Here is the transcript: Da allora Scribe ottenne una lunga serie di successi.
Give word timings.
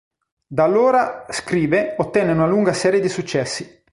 Da 0.47 0.63
allora 0.63 1.27
Scribe 1.29 1.93
ottenne 1.99 2.31
una 2.31 2.47
lunga 2.47 2.73
serie 2.73 2.99
di 3.01 3.07
successi. 3.07 3.83